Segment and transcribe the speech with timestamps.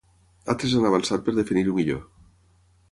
[0.53, 2.05] Altres han avançat per definir-ho millor.